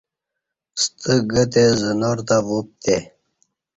[0.81, 2.97] ستہ گہ تئے زنار تہ وپتئے۔